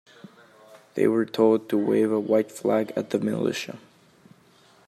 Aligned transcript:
They 0.95 1.07
were 1.07 1.27
told 1.27 1.69
to 1.69 1.77
wave 1.77 2.11
a 2.11 2.19
white 2.19 2.51
flag 2.51 2.91
at 2.95 3.11
the 3.11 3.19
militia. 3.19 3.77